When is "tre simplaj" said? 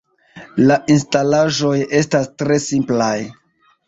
2.43-3.13